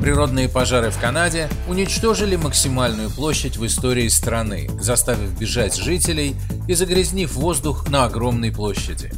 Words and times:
Природные 0.00 0.48
пожары 0.48 0.90
в 0.90 0.98
Канаде 0.98 1.50
уничтожили 1.68 2.36
максимальную 2.36 3.10
площадь 3.10 3.58
в 3.58 3.66
истории 3.66 4.08
страны, 4.08 4.70
заставив 4.80 5.38
бежать 5.38 5.76
жителей 5.76 6.36
и 6.66 6.74
загрязнив 6.74 7.34
воздух 7.34 7.88
на 7.90 8.04
огромной 8.04 8.50
площади. 8.50 9.12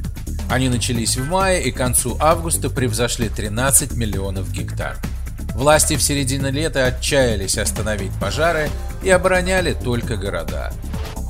Они 0.50 0.68
начались 0.68 1.16
в 1.16 1.28
мае 1.28 1.62
и 1.62 1.70
к 1.70 1.76
концу 1.76 2.16
августа 2.20 2.68
превзошли 2.68 3.28
13 3.28 3.92
миллионов 3.92 4.50
гектар. 4.50 4.98
Власти 5.54 5.94
в 5.94 6.02
середине 6.02 6.50
лета 6.50 6.86
отчаялись 6.86 7.58
остановить 7.58 8.12
пожары 8.20 8.68
и 9.04 9.10
обороняли 9.10 9.74
только 9.74 10.16
города. 10.16 10.72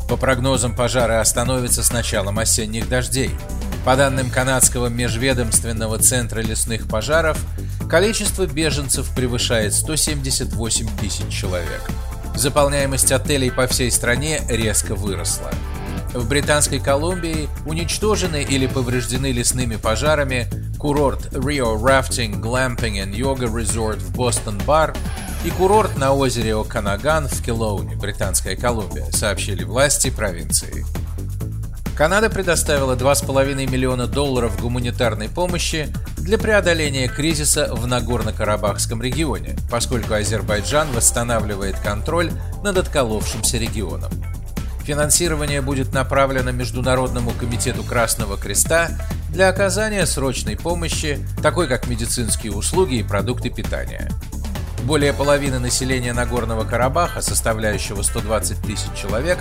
По 0.09 0.16
прогнозам, 0.16 0.75
пожары 0.75 1.14
остановятся 1.14 1.83
с 1.83 1.92
началом 1.92 2.39
осенних 2.39 2.89
дождей. 2.89 3.30
По 3.84 3.97
данным 3.97 4.30
канадского 4.30 4.87
межведомственного 4.87 5.98
центра 5.98 6.41
лесных 6.41 6.89
пожаров, 6.89 7.39
количество 7.92 8.46
беженцев 8.46 9.14
превышает 9.14 9.74
178 9.74 10.87
тысяч 10.98 11.28
человек. 11.28 11.83
Заполняемость 12.34 13.12
отелей 13.12 13.52
по 13.52 13.66
всей 13.66 13.91
стране 13.91 14.41
резко 14.48 14.95
выросла. 14.95 15.50
В 16.14 16.27
Британской 16.27 16.80
Колумбии 16.80 17.50
уничтожены 17.66 18.45
или 18.45 18.66
повреждены 18.66 19.30
лесными 19.30 19.77
пожарами 19.77 20.48
курорт 20.78 21.34
Rio 21.34 21.78
Rafting, 21.78 22.41
Glamping 22.41 22.94
and 22.94 23.12
Yoga 23.12 23.52
Resort 23.52 23.98
в 23.98 24.17
Бостон-Бар 24.17 24.97
и 25.45 25.50
курорт 25.50 25.98
на 25.98 26.14
озере 26.14 26.56
Оканаган 26.56 27.28
в 27.28 27.45
Келоуне, 27.45 27.97
Британская 27.97 28.56
Колумбия, 28.56 29.11
сообщили 29.11 29.64
власти 29.64 30.08
провинции. 30.08 30.86
Канада 31.95 32.30
предоставила 32.30 32.97
2,5 32.97 33.70
миллиона 33.70 34.06
долларов 34.06 34.58
гуманитарной 34.58 35.28
помощи 35.28 35.92
для 36.23 36.39
преодоления 36.39 37.09
кризиса 37.09 37.69
в 37.75 37.87
Нагорно-Карабахском 37.87 39.03
регионе, 39.03 39.56
поскольку 39.70 40.15
Азербайджан 40.15 40.89
восстанавливает 40.92 41.79
контроль 41.81 42.31
над 42.62 42.79
отколовшимся 42.79 43.59
регионом. 43.59 44.12
Финансирование 44.84 45.61
будет 45.62 45.92
направлено 45.92 46.53
Международному 46.53 47.33
комитету 47.33 47.83
Красного 47.83 48.37
Креста 48.37 48.91
для 49.31 49.48
оказания 49.48 50.06
срочной 50.06 50.56
помощи, 50.56 51.19
такой 51.42 51.67
как 51.67 51.89
медицинские 51.89 52.53
услуги 52.53 52.97
и 52.97 53.03
продукты 53.03 53.51
питания. 53.51 54.09
Более 54.84 55.12
половины 55.12 55.59
населения 55.59 56.12
Нагорного 56.12 56.64
Карабаха, 56.64 57.20
составляющего 57.20 58.03
120 58.03 58.62
тысяч 58.62 58.91
человек, 59.01 59.39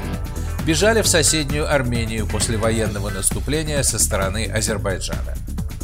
бежали 0.65 1.01
в 1.01 1.07
соседнюю 1.07 1.71
Армению 1.71 2.27
после 2.27 2.57
военного 2.57 3.09
наступления 3.09 3.81
со 3.81 3.97
стороны 3.97 4.45
Азербайджана. 4.45 5.35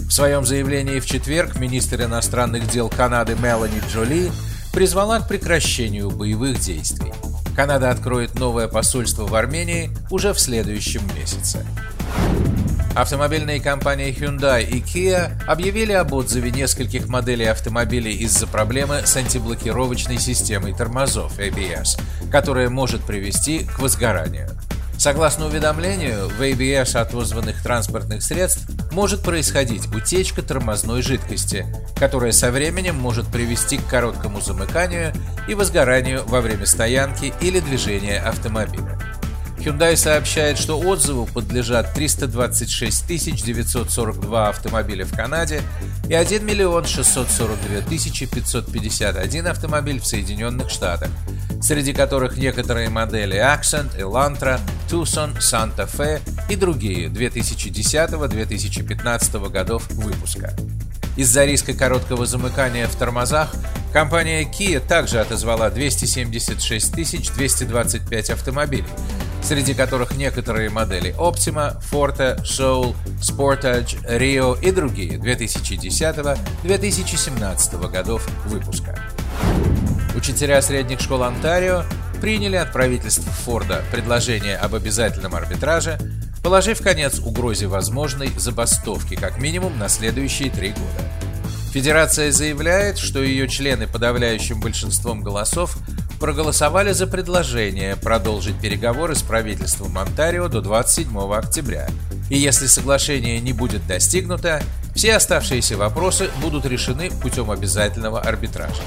В 0.07 0.13
своем 0.13 0.45
заявлении 0.45 1.01
в 1.01 1.05
четверг 1.05 1.59
министр 1.59 2.03
иностранных 2.03 2.69
дел 2.69 2.87
Канады 2.87 3.35
Мелани 3.35 3.81
Джоли 3.91 4.31
призвала 4.71 5.19
к 5.19 5.27
прекращению 5.27 6.09
боевых 6.09 6.59
действий. 6.61 7.11
Канада 7.57 7.91
откроет 7.91 8.39
новое 8.39 8.69
посольство 8.69 9.27
в 9.27 9.35
Армении 9.35 9.91
уже 10.09 10.31
в 10.31 10.39
следующем 10.39 11.01
месяце. 11.13 11.65
Автомобильные 12.95 13.59
компании 13.59 14.15
Hyundai 14.17 14.63
и 14.63 14.79
Kia 14.79 15.43
объявили 15.45 15.91
об 15.91 16.13
отзыве 16.13 16.51
нескольких 16.51 17.09
моделей 17.09 17.45
автомобилей 17.45 18.15
из-за 18.15 18.47
проблемы 18.47 19.01
с 19.05 19.15
антиблокировочной 19.17 20.19
системой 20.19 20.73
тормозов 20.73 21.37
ABS, 21.37 21.99
которая 22.31 22.69
может 22.69 23.03
привести 23.03 23.65
к 23.65 23.79
возгоранию. 23.79 24.49
Согласно 24.97 25.45
уведомлению, 25.45 26.29
в 26.29 26.41
ABS 26.41 26.97
от 26.97 27.13
вызванных 27.13 27.61
транспортных 27.61 28.23
средств 28.23 28.67
может 28.97 29.21
происходить 29.21 29.85
утечка 29.93 30.41
тормозной 30.41 31.03
жидкости, 31.03 31.67
которая 31.97 32.31
со 32.31 32.49
временем 32.49 32.95
может 32.95 33.27
привести 33.27 33.77
к 33.77 33.85
короткому 33.85 34.41
замыканию 34.41 35.13
и 35.47 35.53
возгоранию 35.53 36.23
во 36.25 36.41
время 36.41 36.65
стоянки 36.65 37.31
или 37.39 37.59
движения 37.59 38.17
автомобиля. 38.17 38.97
Hyundai 39.59 39.95
сообщает, 39.95 40.57
что 40.57 40.79
отзыву 40.79 41.27
подлежат 41.27 41.93
326 41.93 43.43
942 43.43 44.49
автомобиля 44.49 45.05
в 45.05 45.15
Канаде 45.15 45.61
и 46.09 46.15
1 46.15 46.43
миллион 46.43 46.85
642 46.85 47.81
551 47.87 49.45
автомобиль 49.45 49.99
в 49.99 50.07
Соединенных 50.07 50.71
Штатах, 50.71 51.09
среди 51.61 51.93
которых 51.93 52.37
некоторые 52.37 52.89
модели 52.89 53.37
Accent, 53.37 53.95
Elantra, 53.99 54.59
Tucson, 54.87 55.35
Fe 55.37 56.21
и 56.49 56.55
другие 56.55 57.09
2010-2015 57.09 59.49
годов 59.49 59.87
выпуска. 59.91 60.55
Из-за 61.17 61.45
риска 61.45 61.73
короткого 61.73 62.25
замыкания 62.27 62.87
в 62.87 62.95
тормозах 62.95 63.51
компания 63.91 64.43
Kia 64.43 64.79
также 64.79 65.19
отозвала 65.19 65.71
276 65.71 67.35
225 67.35 68.29
автомобилей, 68.29 68.85
среди 69.41 69.73
которых 69.73 70.15
некоторые 70.15 70.69
модели 70.69 71.15
Optima, 71.17 71.81
Forte, 71.91 72.39
Soul, 72.43 72.95
Sportage, 73.19 73.97
Rio 74.07 74.55
и 74.61 74.69
другие 74.71 75.17
2010-2017 75.17 77.91
годов 77.91 78.27
выпуска. 78.45 78.95
Учителя 80.15 80.61
средних 80.61 80.99
школ 80.99 81.23
Онтарио 81.23 81.83
приняли 82.19 82.55
от 82.55 82.73
правительства 82.73 83.31
Форда 83.31 83.83
предложение 83.91 84.57
об 84.57 84.75
обязательном 84.75 85.35
арбитраже, 85.35 85.97
положив 86.43 86.81
конец 86.81 87.19
угрозе 87.19 87.67
возможной 87.67 88.29
забастовки 88.37 89.15
как 89.15 89.39
минимум 89.39 89.77
на 89.77 89.89
следующие 89.89 90.49
три 90.49 90.69
года. 90.69 91.03
Федерация 91.71 92.31
заявляет, 92.31 92.97
что 92.97 93.21
ее 93.21 93.47
члены 93.47 93.87
подавляющим 93.87 94.59
большинством 94.59 95.21
голосов 95.21 95.77
проголосовали 96.19 96.91
за 96.91 97.05
предложение 97.05 97.95
продолжить 97.95 98.59
переговоры 98.59 99.15
с 99.15 99.21
правительством 99.21 99.97
Онтарио 99.97 100.47
до 100.47 100.61
27 100.61 101.15
октября. 101.33 101.87
И 102.29 102.37
если 102.37 102.65
соглашение 102.65 103.39
не 103.39 103.53
будет 103.53 103.85
достигнуто, 103.85 104.61
все 104.95 105.15
оставшиеся 105.15 105.77
вопросы 105.77 106.29
будут 106.41 106.65
решены 106.65 107.11
путем 107.21 107.51
обязательного 107.51 108.19
арбитража. 108.19 108.81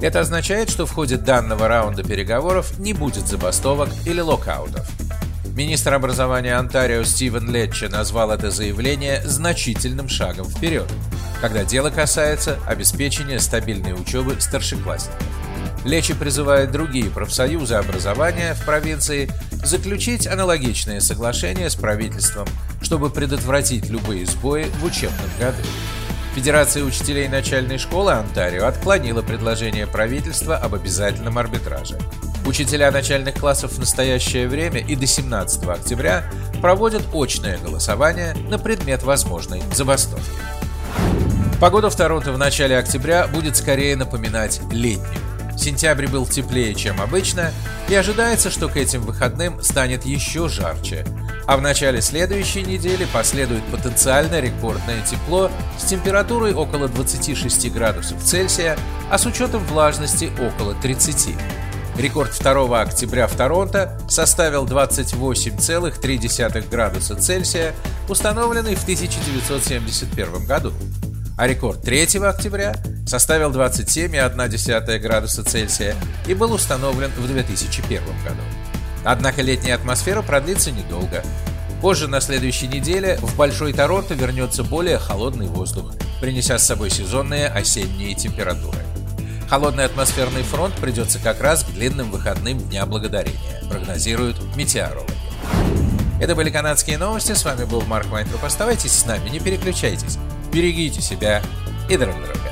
Это 0.00 0.20
означает, 0.20 0.70
что 0.70 0.86
в 0.86 0.92
ходе 0.92 1.16
данного 1.16 1.68
раунда 1.68 2.02
переговоров 2.02 2.78
не 2.78 2.94
будет 2.94 3.26
забастовок 3.26 3.90
или 4.06 4.20
локаутов. 4.20 4.88
Министр 5.54 5.94
образования 5.94 6.54
Онтарио 6.54 7.04
Стивен 7.04 7.50
Летче 7.50 7.88
назвал 7.88 8.30
это 8.30 8.50
заявление 8.50 9.20
значительным 9.26 10.08
шагом 10.08 10.46
вперед, 10.46 10.90
когда 11.42 11.64
дело 11.64 11.90
касается 11.90 12.58
обеспечения 12.66 13.38
стабильной 13.40 13.92
учебы 13.92 14.36
старшеклассников. 14.40 15.20
Лечи 15.84 16.14
призывает 16.14 16.70
другие 16.70 17.10
профсоюзы 17.10 17.74
образования 17.74 18.54
в 18.54 18.64
провинции 18.64 19.30
заключить 19.64 20.26
аналогичные 20.26 21.00
соглашения 21.00 21.68
с 21.68 21.74
правительством, 21.74 22.46
чтобы 22.80 23.10
предотвратить 23.10 23.90
любые 23.90 24.26
сбои 24.26 24.64
в 24.80 24.84
учебном 24.84 25.28
году. 25.38 25.62
Федерация 26.34 26.84
учителей 26.84 27.26
начальной 27.28 27.76
школы 27.76 28.12
Онтарио 28.12 28.66
отклонила 28.66 29.20
предложение 29.20 29.86
правительства 29.86 30.56
об 30.56 30.74
обязательном 30.74 31.38
арбитраже. 31.38 31.98
Учителя 32.46 32.90
начальных 32.92 33.34
классов 33.34 33.72
в 33.72 33.78
настоящее 33.78 34.48
время 34.48 34.80
и 34.80 34.94
до 34.94 35.06
17 35.06 35.64
октября 35.68 36.24
проводят 36.62 37.02
очное 37.12 37.58
голосование 37.58 38.34
на 38.48 38.58
предмет 38.58 39.02
возможной 39.02 39.60
забастовки. 39.74 40.30
Погода 41.60 41.90
в 41.90 41.96
Торонто 41.96 42.32
в 42.32 42.38
начале 42.38 42.78
октября 42.78 43.26
будет 43.26 43.56
скорее 43.56 43.96
напоминать 43.96 44.60
летнюю. 44.72 45.08
Сентябрь 45.58 46.06
был 46.06 46.26
теплее, 46.26 46.74
чем 46.74 47.00
обычно, 47.02 47.52
и 47.88 47.94
ожидается, 47.94 48.50
что 48.50 48.68
к 48.68 48.76
этим 48.76 49.02
выходным 49.02 49.62
станет 49.62 50.06
еще 50.06 50.48
жарче. 50.48 51.04
А 51.46 51.56
в 51.56 51.62
начале 51.62 52.00
следующей 52.00 52.62
недели 52.62 53.06
последует 53.12 53.64
потенциально 53.64 54.40
рекордное 54.40 55.02
тепло 55.02 55.50
с 55.78 55.84
температурой 55.84 56.54
около 56.54 56.88
26 56.88 57.72
градусов 57.72 58.22
Цельсия, 58.22 58.78
а 59.10 59.18
с 59.18 59.26
учетом 59.26 59.62
влажности 59.64 60.30
около 60.40 60.74
30. 60.74 61.34
Рекорд 61.96 62.38
2 62.38 62.80
октября 62.80 63.26
в 63.26 63.34
Торонто 63.34 64.00
составил 64.08 64.64
28,3 64.64 66.70
градуса 66.70 67.16
Цельсия, 67.16 67.74
установленный 68.08 68.74
в 68.74 68.82
1971 68.82 70.46
году 70.46 70.72
а 71.40 71.46
рекорд 71.46 71.80
3 71.80 72.18
октября 72.18 72.74
составил 73.06 73.50
27,1 73.50 74.98
градуса 74.98 75.42
Цельсия 75.42 75.96
и 76.26 76.34
был 76.34 76.52
установлен 76.52 77.10
в 77.16 77.26
2001 77.26 78.02
году. 78.22 78.42
Однако 79.04 79.42
летняя 79.42 79.74
атмосфера 79.74 80.22
продлится 80.22 80.70
недолго. 80.70 81.22
Позже 81.80 82.08
на 82.08 82.20
следующей 82.20 82.68
неделе 82.68 83.16
в 83.22 83.36
Большой 83.36 83.72
Торонто 83.72 84.14
вернется 84.14 84.62
более 84.62 84.98
холодный 84.98 85.46
воздух, 85.46 85.94
принеся 86.20 86.58
с 86.58 86.66
собой 86.66 86.90
сезонные 86.90 87.48
осенние 87.48 88.14
температуры. 88.14 88.78
Холодный 89.48 89.84
атмосферный 89.84 90.42
фронт 90.42 90.74
придется 90.74 91.18
как 91.18 91.40
раз 91.40 91.64
к 91.64 91.70
длинным 91.70 92.10
выходным 92.10 92.58
Дня 92.58 92.86
Благодарения, 92.86 93.62
прогнозируют 93.68 94.36
метеорологи. 94.54 95.10
Это 96.20 96.34
были 96.34 96.50
канадские 96.50 96.98
новости, 96.98 97.32
с 97.32 97.44
вами 97.44 97.64
был 97.64 97.80
Марк 97.82 98.08
Вайнтруп. 98.08 98.44
Оставайтесь 98.44 98.92
с 98.92 99.06
нами, 99.06 99.30
не 99.30 99.40
переключайтесь, 99.40 100.18
берегите 100.52 101.00
себя 101.00 101.42
и 101.88 101.96
друг 101.96 102.14
друга. 102.14 102.49